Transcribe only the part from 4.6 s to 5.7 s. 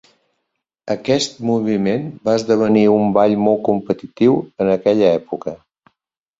en aquella època.